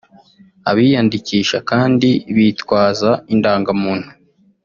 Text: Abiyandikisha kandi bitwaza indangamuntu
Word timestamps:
Abiyandikisha 0.69 1.57
kandi 1.69 2.09
bitwaza 2.35 3.11
indangamuntu 3.33 4.09